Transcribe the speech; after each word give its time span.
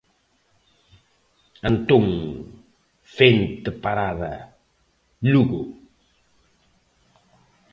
Antón 1.69 2.05
Fente 3.15 3.69
Parada, 3.83 4.33
Lugo. 5.31 5.61